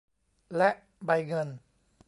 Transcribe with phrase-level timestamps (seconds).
[0.57, 0.69] และ
[1.05, 1.47] ใบเงิน